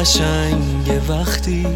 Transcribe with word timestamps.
قشنگ 0.00 1.00
وقتی 1.08 1.66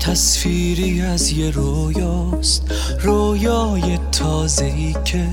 تصویری 0.00 1.02
از 1.02 1.30
یه 1.30 1.50
رویاست. 1.50 2.62
رویای 3.00 3.98
تازه 4.12 4.64
ای 4.64 4.96
که 5.04 5.28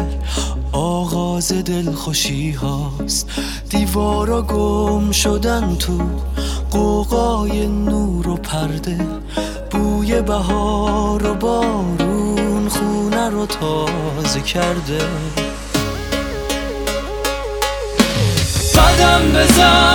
آغاز 0.72 1.52
دلخوشی 1.52 2.52
هاست. 2.52 3.30
دیوارا 3.70 4.42
گم 4.42 5.12
شدن 5.12 5.76
تو 5.76 6.00
قوقای 6.72 7.68
نور 7.68 8.28
و 8.28 8.36
پرده. 8.36 8.98
بوی 9.72 10.22
بهار 10.22 11.26
و 11.26 11.34
بارون 11.34 12.70
خونه 12.70 13.30
رو 13.30 13.46
تازه 13.46 14.42
کرده. 14.42 15.00
قدم 18.76 19.32
بزن. 19.32 19.95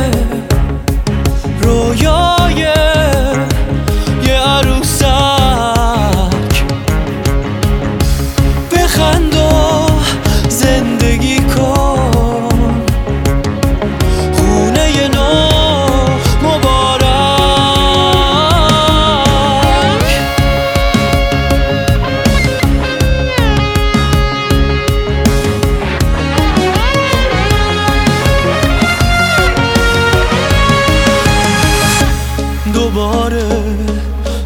دوباره 32.93 33.45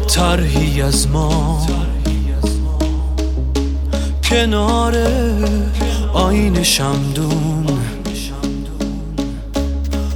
طرحی 0.08 0.82
از 0.82 1.08
ما. 1.08 1.66
کنار 4.24 4.96
آین 6.12 6.62
شمدون. 6.62 7.66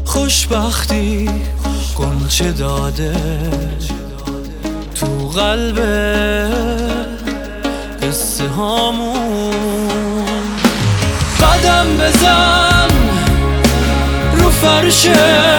خوشبختی 0.04 1.30
گنچه 1.98 2.52
داده 2.52 3.16
تو 4.94 5.06
قلب 5.06 5.78
قصه 8.02 8.48
هامون. 8.48 9.54
قدم 11.40 11.86
بزن 11.96 12.88
رو 14.36 14.50
فرشه 14.50 15.49